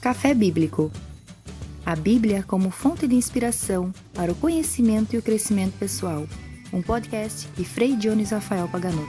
[0.00, 0.92] Café Bíblico.
[1.84, 6.22] A Bíblia como fonte de inspiração para o conhecimento e o crescimento pessoal.
[6.72, 9.04] Um podcast de Frei Dionis Rafael Pagano.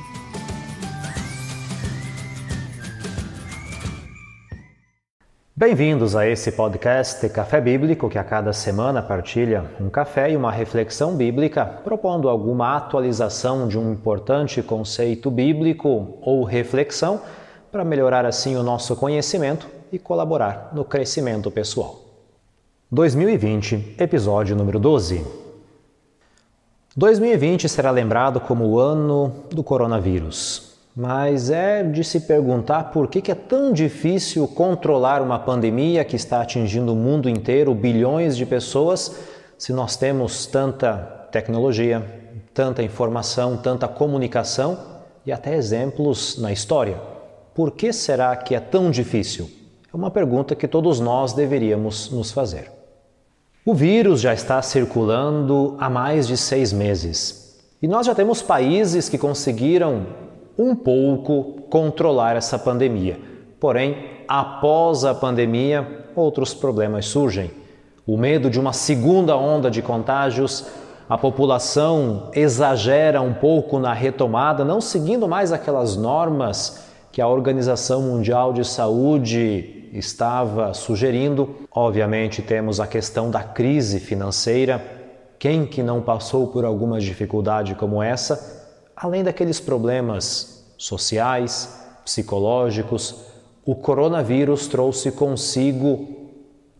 [5.55, 10.52] Bem-vindos a esse podcast Café Bíblico, que a cada semana partilha um café e uma
[10.52, 17.21] reflexão bíblica, propondo alguma atualização de um importante conceito bíblico ou reflexão
[17.71, 22.02] para melhorar assim o nosso conhecimento e colaborar no crescimento pessoal.
[22.91, 25.23] 2020, episódio número 12.
[26.95, 30.70] 2020 será lembrado como o ano do coronavírus.
[30.95, 36.41] Mas é de se perguntar por que, é tão difícil controlar uma pandemia que está
[36.41, 39.15] atingindo o mundo inteiro, bilhões de pessoas,
[39.57, 40.98] se nós temos tanta
[41.31, 42.03] tecnologia,
[42.53, 44.77] tanta informação, tanta comunicação
[45.26, 46.99] e até exemplos na história.
[47.53, 49.59] Por que será que é tão difícil?
[49.91, 52.71] É uma pergunta que todos nós deveríamos nos fazer.
[53.65, 59.09] O vírus já está circulando há mais de seis meses e nós já temos países
[59.09, 60.05] que conseguiram
[60.55, 63.20] um pouco controlar essa pandemia.
[63.59, 63.98] Porém,
[64.28, 67.50] após a pandemia, outros problemas surgem.
[68.06, 70.68] O medo de uma segunda onda de contágios,
[71.09, 78.03] a população exagera um pouco na retomada, não seguindo mais aquelas normas que a Organização
[78.03, 81.56] Mundial de Saúde estava sugerindo.
[81.72, 84.84] Obviamente, temos a questão da crise financeira.
[85.38, 88.68] Quem que não passou por alguma dificuldade como essa?
[88.96, 93.25] Além daqueles problemas sociais, psicológicos,
[93.66, 96.07] o coronavírus trouxe consigo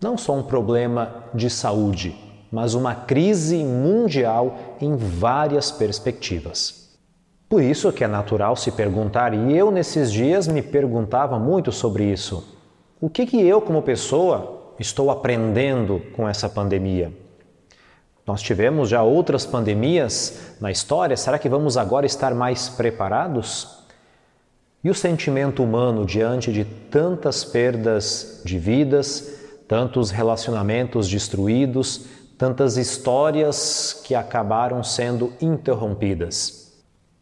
[0.02, 2.16] não só um problema de saúde,
[2.52, 6.98] mas uma crise mundial em várias perspectivas.
[7.48, 12.04] Por isso que é natural se perguntar, e eu nesses dias me perguntava muito sobre
[12.04, 12.59] isso.
[13.02, 17.14] O que, que eu, como pessoa, estou aprendendo com essa pandemia?
[18.28, 23.86] Nós tivemos já outras pandemias na história, será que vamos agora estar mais preparados?
[24.84, 29.34] E o sentimento humano diante de tantas perdas de vidas,
[29.66, 32.06] tantos relacionamentos destruídos,
[32.38, 36.74] tantas histórias que acabaram sendo interrompidas?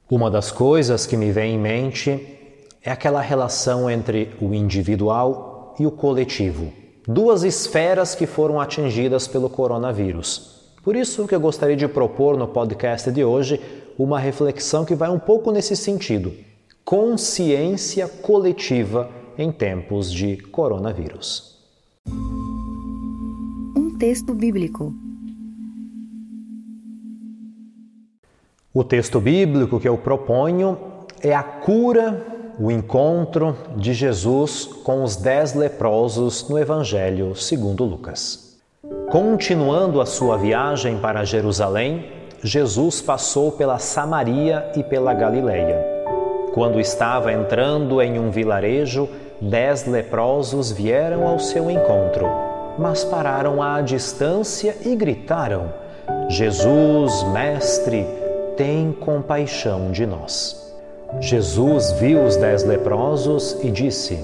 [0.09, 2.35] Uma das coisas que me vem em mente
[2.81, 5.46] é aquela relação entre o individual
[5.79, 6.71] e o coletivo.
[7.07, 10.57] Duas esferas que foram atingidas pelo coronavírus
[10.87, 13.59] por isso que eu gostaria de propor no podcast de hoje
[13.99, 16.33] uma reflexão que vai um pouco nesse sentido:
[16.85, 21.57] consciência coletiva em tempos de coronavírus.
[23.75, 24.95] Um texto bíblico.
[28.73, 30.77] O texto bíblico que eu proponho
[31.19, 32.25] é a cura,
[32.59, 38.57] o encontro de Jesus com os dez leprosos no Evangelho segundo Lucas.
[39.11, 45.85] Continuando a sua viagem para Jerusalém, Jesus passou pela Samaria e pela Galileia.
[46.53, 49.07] Quando estava entrando em um vilarejo,
[49.39, 52.27] dez leprosos vieram ao seu encontro,
[52.79, 55.71] mas pararam à distância e gritaram:
[56.27, 58.05] Jesus, Mestre,
[58.55, 60.66] tem compaixão de nós.
[61.19, 64.19] Jesus viu os dez leprosos e disse: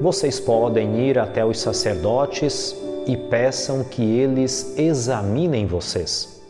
[0.00, 6.40] Vocês podem ir até os sacerdotes e peçam que eles examinem vocês.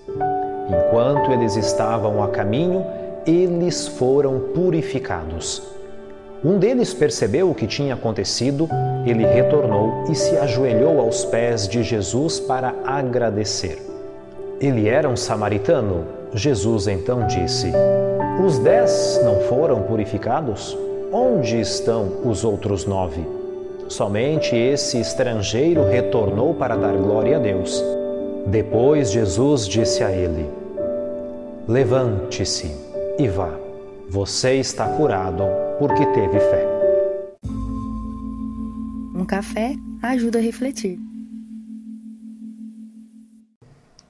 [0.68, 2.84] Enquanto eles estavam a caminho,
[3.26, 5.62] eles foram purificados.
[6.44, 8.68] Um deles percebeu o que tinha acontecido,
[9.06, 13.78] ele retornou e se ajoelhou aos pés de Jesus para agradecer.
[14.60, 16.04] Ele era um samaritano.
[16.34, 17.72] Jesus então disse:
[18.40, 20.76] Os dez não foram purificados?
[21.12, 23.24] Onde estão os outros nove?
[23.88, 27.84] Somente esse estrangeiro retornou para dar glória a Deus.
[28.46, 30.48] Depois Jesus disse a ele:
[31.68, 32.74] Levante-se
[33.18, 33.50] e vá.
[34.08, 35.44] Você está curado
[35.78, 36.66] porque teve fé.
[39.14, 40.98] Um café ajuda a refletir.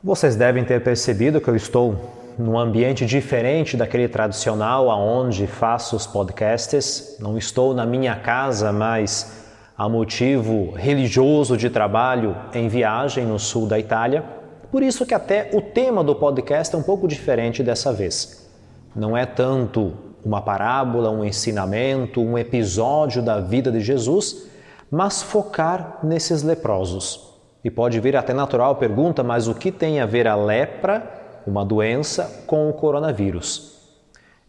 [0.02, 6.08] Vocês devem ter percebido que eu estou num ambiente diferente daquele tradicional aonde faço os
[6.08, 7.16] podcasts.
[7.20, 9.46] Não estou na minha casa, mas
[9.78, 14.24] a motivo religioso de trabalho em viagem no sul da Itália.
[14.72, 18.50] Por isso que até o tema do podcast é um pouco diferente dessa vez.
[18.94, 19.92] Não é tanto
[20.24, 24.48] uma parábola, um ensinamento, um episódio da vida de Jesus,
[24.90, 27.38] mas focar nesses leprosos.
[27.62, 31.21] E pode vir até natural a pergunta, mas o que tem a ver a lepra,
[31.46, 33.72] uma doença, com o coronavírus?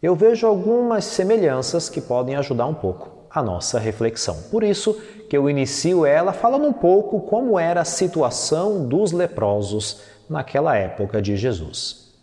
[0.02, 3.12] Eu vejo algumas semelhanças que podem ajudar um pouco.
[3.30, 4.36] a nossa reflexão.
[4.48, 4.94] Por isso
[5.28, 11.20] que eu inicio ela falando um pouco como era a situação dos leprosos naquela época
[11.20, 12.14] de Jesus.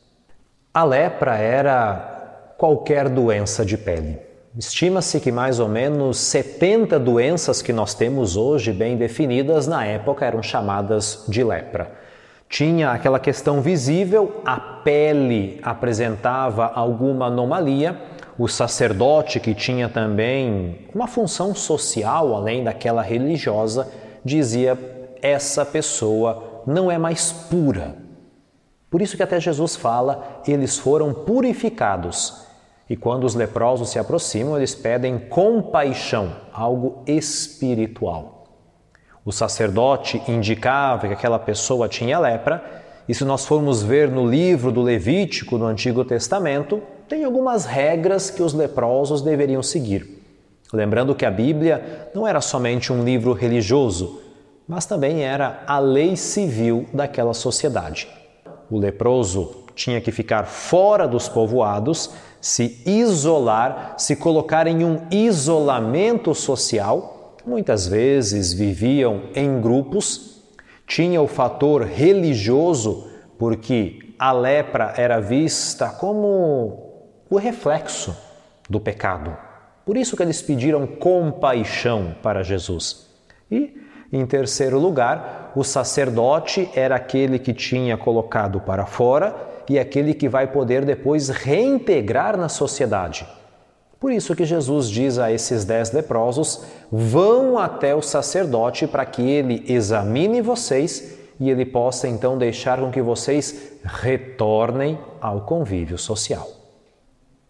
[0.73, 4.19] A lepra era qualquer doença de pele.
[4.57, 10.25] Estima-se que mais ou menos 70 doenças que nós temos hoje bem definidas na época
[10.25, 11.91] eram chamadas de lepra.
[12.51, 17.97] Tinha aquela questão visível, a pele apresentava alguma anomalia,
[18.37, 23.89] o sacerdote, que tinha também uma função social além daquela religiosa,
[24.25, 24.77] dizia:
[25.21, 27.95] essa pessoa não é mais pura.
[28.89, 32.45] Por isso que até Jesus fala: eles foram purificados.
[32.89, 38.40] E quando os leprosos se aproximam, eles pedem compaixão, algo espiritual.
[39.23, 44.71] O sacerdote indicava que aquela pessoa tinha lepra, e se nós formos ver no livro
[44.71, 50.23] do Levítico do Antigo Testamento, tem algumas regras que os leprosos deveriam seguir.
[50.73, 54.21] Lembrando que a Bíblia não era somente um livro religioso,
[54.67, 58.07] mas também era a lei civil daquela sociedade.
[58.71, 66.33] O leproso tinha que ficar fora dos povoados, se isolar, se colocar em um isolamento
[66.33, 70.41] social muitas vezes viviam em grupos,
[70.87, 76.91] tinha o fator religioso, porque a lepra era vista como
[77.29, 78.15] o reflexo
[78.69, 79.35] do pecado.
[79.85, 83.07] Por isso que eles pediram compaixão para Jesus.
[83.49, 83.73] E,
[84.11, 89.35] em terceiro lugar, o sacerdote era aquele que tinha colocado para fora
[89.69, 93.25] e aquele que vai poder depois reintegrar na sociedade.
[94.01, 99.21] Por isso que Jesus diz a esses dez leprosos: vão até o sacerdote para que
[99.21, 106.47] ele examine vocês e ele possa então deixar com que vocês retornem ao convívio social.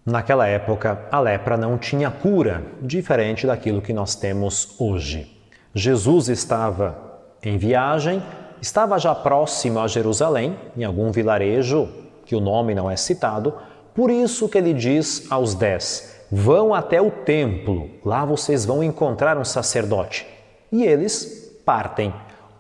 [0.06, 5.42] Naquela época, a lepra não tinha cura, diferente daquilo que nós temos hoje.
[5.74, 6.98] Jesus estava
[7.42, 8.22] em viagem,
[8.62, 11.88] estava já próximo a Jerusalém, em algum vilarejo,
[12.26, 13.54] que o nome não é citado,
[13.94, 19.38] por isso que ele diz aos dez: Vão até o templo, lá vocês vão encontrar
[19.38, 20.26] um sacerdote.
[20.72, 22.14] E eles partem,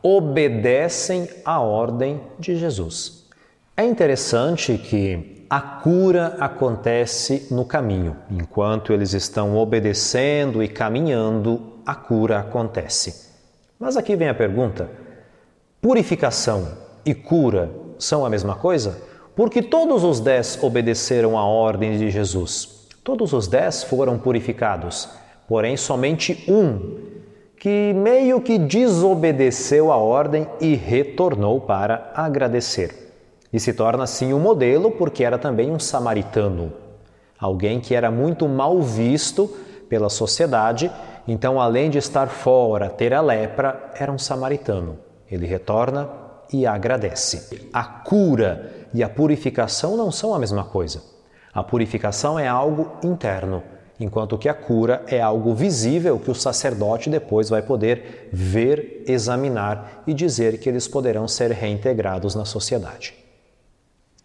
[0.03, 3.25] obedecem à ordem de Jesus.
[3.77, 8.17] É interessante que a cura acontece no caminho.
[8.29, 13.31] Enquanto eles estão obedecendo e caminhando, a cura acontece.
[13.79, 14.89] Mas aqui vem a pergunta:
[15.81, 16.67] purificação
[17.05, 19.01] e cura são a mesma coisa?
[19.33, 22.80] Porque todos os dez obedeceram à ordem de Jesus.
[23.03, 25.09] Todos os dez foram purificados,
[25.47, 26.99] porém somente um,
[27.57, 33.11] que meio que desobedeceu a ordem e retornou para agradecer.
[33.51, 36.71] E se torna assim um modelo porque era também um samaritano,
[37.39, 39.47] alguém que era muito mal visto
[39.89, 40.91] pela sociedade,
[41.27, 44.99] então além de estar fora, ter a lepra, era um samaritano.
[45.29, 46.07] Ele retorna
[46.53, 47.67] e agradece.
[47.73, 51.10] A cura e a purificação não são a mesma coisa.
[51.53, 53.61] A purificação é algo interno,
[53.99, 60.03] enquanto que a cura é algo visível que o sacerdote depois vai poder ver, examinar
[60.07, 63.13] e dizer que eles poderão ser reintegrados na sociedade.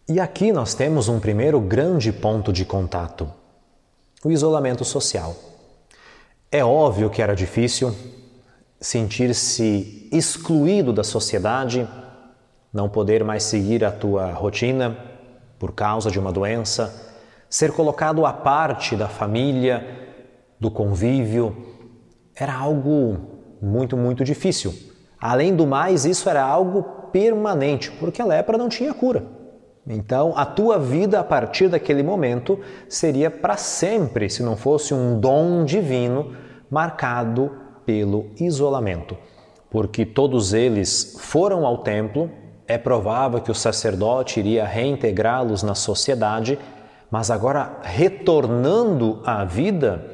[0.08, 3.28] E aqui nós temos um primeiro grande ponto de contato:
[4.24, 5.34] o isolamento social.
[6.50, 7.92] É óbvio que era difícil
[8.80, 11.88] sentir-se excluído da sociedade,
[12.72, 14.96] não poder mais seguir a tua rotina
[15.58, 17.05] por causa de uma doença
[17.48, 19.84] ser colocado à parte da família,
[20.58, 21.56] do convívio,
[22.34, 23.16] era algo
[23.60, 24.74] muito, muito difícil.
[25.20, 29.24] Além do mais, isso era algo permanente, porque a lepra não tinha cura.
[29.88, 35.18] Então, a tua vida a partir daquele momento seria para sempre, se não fosse um
[35.20, 36.34] dom divino
[36.68, 37.52] marcado
[37.84, 39.16] pelo isolamento.
[39.70, 42.30] Porque todos eles foram ao templo,
[42.66, 46.58] é provável que o sacerdote iria reintegrá-los na sociedade
[47.10, 50.04] mas agora retornando à vida,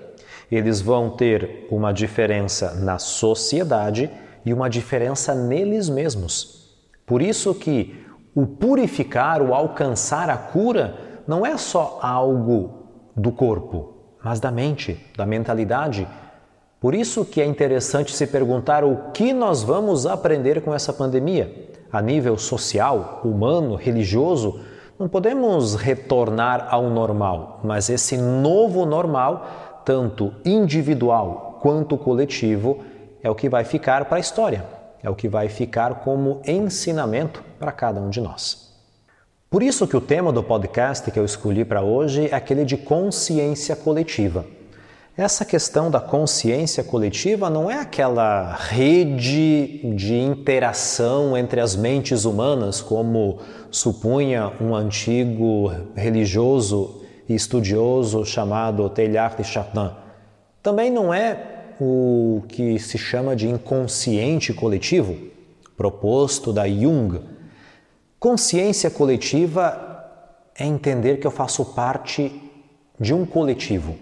[0.51, 4.11] eles vão ter uma diferença na sociedade
[4.45, 6.77] e uma diferença neles mesmos.
[7.07, 13.95] Por isso que o purificar, o alcançar a cura, não é só algo do corpo,
[14.23, 16.07] mas da mente, da mentalidade.
[16.81, 21.71] Por isso que é interessante se perguntar o que nós vamos aprender com essa pandemia,
[21.93, 24.61] a nível social, humano, religioso,
[24.99, 32.81] não podemos retornar ao normal, mas esse novo normal, tanto individual quanto coletivo,
[33.23, 34.65] é o que vai ficar para a história,
[35.03, 38.73] é o que vai ficar como ensinamento para cada um de nós.
[39.51, 42.77] Por isso que o tema do podcast que eu escolhi para hoje é aquele de
[42.77, 44.47] consciência coletiva.
[45.15, 52.81] Essa questão da consciência coletiva não é aquela rede de interação entre as mentes humanas,
[52.81, 53.39] como
[53.71, 59.91] supunha um antigo religioso e estudioso chamado Teilhard de Chardin.
[60.63, 65.15] Também não é o que se chama de inconsciente coletivo,
[65.77, 67.21] proposto da Jung.
[68.19, 70.09] Consciência coletiva
[70.59, 72.33] é entender que eu faço parte
[72.99, 73.95] de um coletivo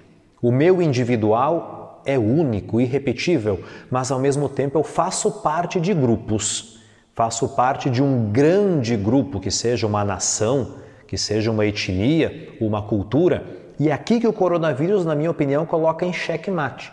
[0.42, 6.80] o meu individual é único, irrepetível, mas ao mesmo tempo eu faço parte de grupos.
[7.14, 12.80] Faço parte de um grande grupo, que seja uma nação, que seja uma etnia, uma
[12.82, 13.44] cultura.
[13.78, 16.92] E é aqui que o coronavírus, na minha opinião, coloca em xeque-mate.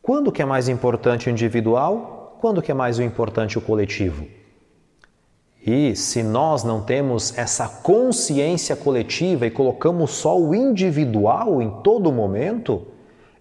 [0.00, 2.38] Quando que é mais importante o individual?
[2.40, 4.37] Quando que é mais importante o coletivo?
[5.70, 12.10] E se nós não temos essa consciência coletiva e colocamos só o individual em todo
[12.10, 12.86] momento,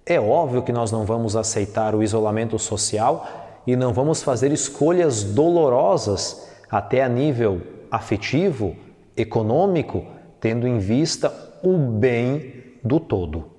[0.05, 3.25] é óbvio que nós não vamos aceitar o isolamento social
[3.65, 8.75] e não vamos fazer escolhas dolorosas até a nível afetivo,
[9.15, 10.03] econômico,
[10.41, 13.51] tendo em vista o bem do todo.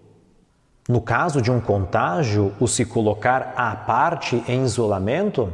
[0.86, 5.50] No caso de um contágio, o se colocar à parte em isolamento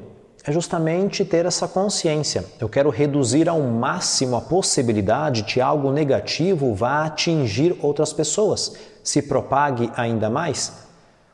[0.47, 2.45] é justamente ter essa consciência.
[2.61, 9.23] Eu quero reduzir ao máximo a possibilidade de algo negativo vá atingir outras pessoas, se
[9.23, 10.85] propague ainda mais.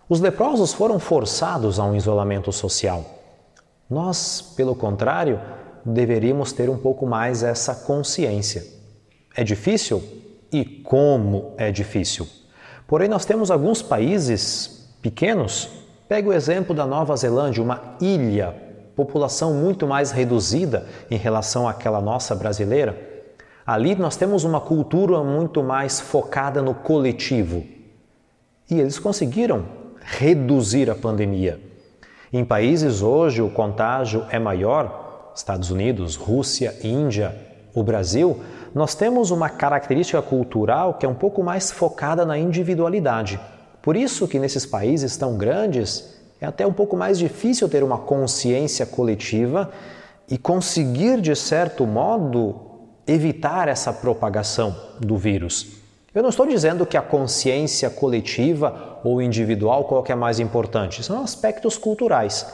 [0.09, 3.05] Os leprosos foram forçados a um isolamento social.
[3.89, 5.41] Nós, pelo contrário,
[5.85, 8.65] deveríamos ter um pouco mais essa consciência.
[9.35, 10.03] É difícil?
[10.53, 12.29] E como é difícil?
[12.87, 15.69] Porém, nós temos alguns países pequenos.
[16.09, 18.70] Pega o exemplo da Nova Zelândia, uma ilha
[19.05, 22.97] população muito mais reduzida em relação àquela nossa brasileira,
[23.67, 27.65] ali nós temos uma cultura muito mais focada no coletivo.
[28.71, 29.65] E eles conseguiram
[30.03, 31.59] reduzir a pandemia.
[32.31, 37.35] Em países hoje o contágio é maior, Estados Unidos, Rússia, Índia,
[37.75, 38.39] o Brasil,
[38.75, 43.41] nós temos uma característica cultural que é um pouco mais focada na individualidade.
[43.81, 47.99] Por isso que nesses países tão grandes é até um pouco mais difícil ter uma
[47.99, 49.71] consciência coletiva
[50.29, 52.71] e conseguir, de certo modo,
[53.07, 55.81] evitar essa propagação do vírus.
[56.15, 61.03] Eu não estou dizendo que a consciência coletiva ou individual qual que é mais importante,
[61.03, 62.47] são aspectos culturais.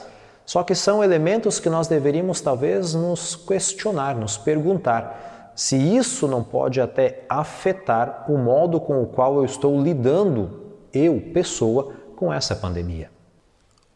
[0.45, 6.45] Só que são elementos que nós deveríamos talvez nos questionar, nos perguntar se isso não
[6.45, 12.55] pode até afetar o modo com o qual eu estou lidando, eu, pessoa, com essa
[12.55, 13.16] pandemia.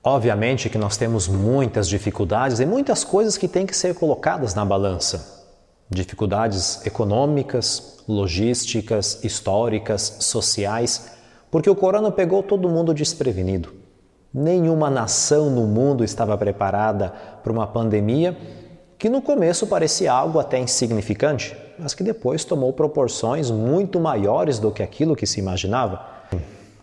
[0.02, 4.64] Obviamente que nós temos muitas dificuldades e muitas coisas que têm que ser colocadas na
[4.64, 5.44] balança.
[5.90, 11.10] Dificuldades econômicas, logísticas, históricas, sociais,
[11.50, 13.74] porque o corona pegou todo mundo desprevenido.
[14.32, 18.34] Nenhuma nação no mundo estava preparada para uma pandemia
[18.96, 24.70] que no começo parecia algo até insignificante, mas que depois tomou proporções muito maiores do
[24.70, 26.06] que aquilo que se imaginava.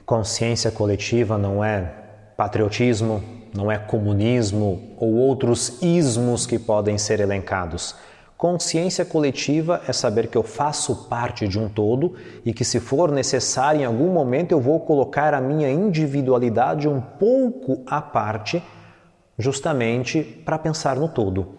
[0.05, 2.06] Consciência coletiva não é
[2.37, 7.95] patriotismo, não é comunismo ou outros ismos que podem ser elencados.
[8.37, 12.13] Consciência coletiva é saber que eu faço parte de um todo
[12.45, 17.01] e que, se for necessário, em algum momento eu vou colocar a minha individualidade um
[17.01, 18.61] pouco à parte,
[19.39, 21.55] justamente para pensar no todo.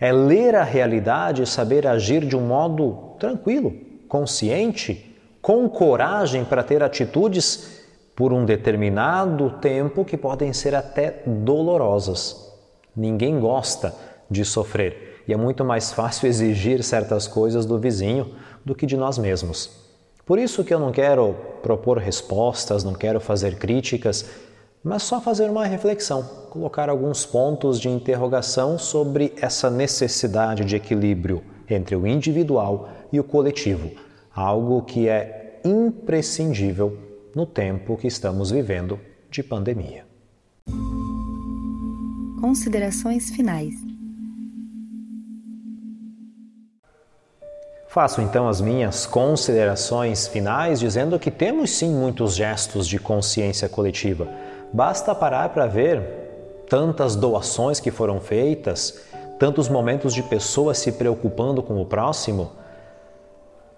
[0.00, 3.74] É ler a realidade e saber agir de um modo tranquilo,
[4.08, 7.83] consciente, com coragem para ter atitudes
[8.14, 12.52] por um determinado tempo que podem ser até dolorosas.
[12.96, 13.94] Ninguém gosta
[14.30, 18.96] de sofrer e é muito mais fácil exigir certas coisas do vizinho do que de
[18.96, 19.70] nós mesmos.
[20.24, 24.24] Por isso que eu não quero propor respostas, não quero fazer críticas,
[24.82, 31.42] mas só fazer uma reflexão, colocar alguns pontos de interrogação sobre essa necessidade de equilíbrio
[31.68, 33.90] entre o individual e o coletivo,
[34.34, 36.98] algo que é imprescindível
[37.34, 38.98] no tempo que estamos vivendo
[39.30, 40.06] de pandemia.
[42.40, 43.74] Considerações finais.
[47.88, 54.28] Faço então as minhas considerações finais dizendo que temos sim muitos gestos de consciência coletiva.
[54.72, 56.02] Basta parar para ver
[56.68, 59.00] tantas doações que foram feitas,
[59.38, 62.50] tantos momentos de pessoas se preocupando com o próximo,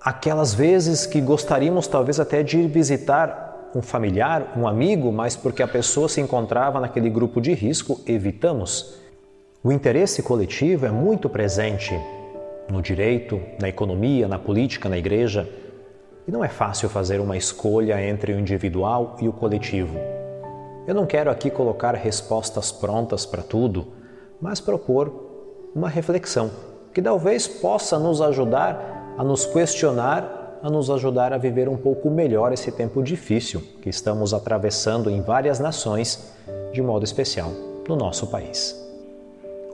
[0.06, 5.64] aquelas vezes que gostaríamos talvez até de ir visitar um familiar, um amigo, mas porque
[5.64, 9.00] a pessoa se encontrava naquele grupo de risco, evitamos.
[9.64, 11.92] O interesse coletivo é muito presente
[12.70, 15.50] no direito, na economia, na política, na igreja.
[16.24, 19.98] E não é fácil fazer uma escolha entre o individual e o coletivo.
[20.86, 23.88] Eu não quero aqui colocar respostas prontas para tudo,
[24.40, 26.48] mas propor uma reflexão
[26.94, 32.10] que talvez possa nos ajudar a nos questionar, a nos ajudar a viver um pouco
[32.10, 36.32] melhor esse tempo difícil que estamos atravessando em várias nações,
[36.72, 37.50] de modo especial
[37.88, 38.74] no nosso país.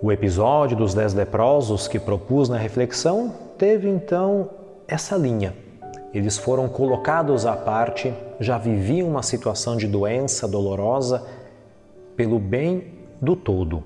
[0.02, 4.50] O episódio dos Dez Leprosos que propus na reflexão teve então
[4.88, 5.54] essa linha
[6.12, 11.24] eles foram colocados à parte, já viviam uma situação de doença dolorosa
[12.14, 13.82] pelo bem do todo.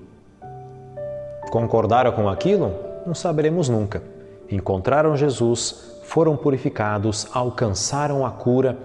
[1.49, 2.73] Concordaram com aquilo?
[3.05, 4.03] Não saberemos nunca.
[4.49, 8.77] Encontraram Jesus, foram purificados, alcançaram a cura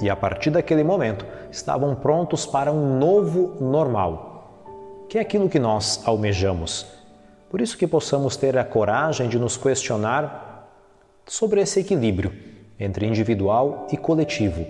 [0.00, 5.58] e a partir daquele momento estavam prontos para um novo normal, que é aquilo que
[5.58, 6.86] nós almejamos.
[7.50, 10.66] Por isso que possamos ter a coragem de nos questionar
[11.26, 12.32] sobre esse equilíbrio
[12.80, 14.66] entre individual e coletivo,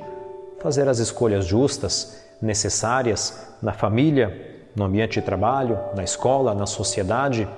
[0.60, 7.48] fazer as escolhas justas, necessárias na família, no ambiente de trabalho, na escola, na sociedade,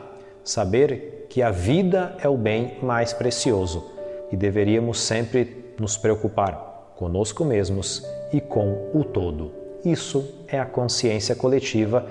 [0.44, 3.90] saber que a vida é o bem mais precioso
[4.30, 9.50] e deveríamos sempre nos preocupar conosco mesmos e com o todo.
[9.84, 12.06] Isso é a consciência coletiva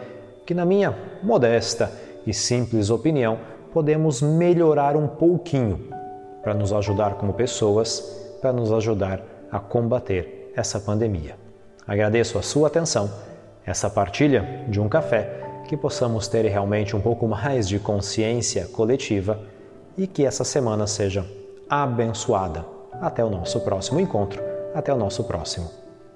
[0.46, 1.90] que, na minha modesta
[2.28, 3.40] e simples opinião,
[3.72, 5.88] podemos melhorar um pouquinho
[6.42, 8.02] para nos ajudar como pessoas,
[8.42, 11.38] para nos ajudar a combater essa pandemia.
[11.88, 13.10] Agradeço a sua atenção,
[13.66, 19.40] essa partilha de um café, que possamos ter realmente um pouco mais de consciência coletiva
[19.98, 21.26] e que essa semana seja
[21.70, 22.66] abençoada.
[22.94, 24.42] Até o nosso próximo encontro,
[24.74, 25.70] até o nosso próximo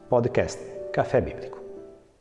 [0.10, 0.60] podcast
[0.94, 1.57] Café Bíblico.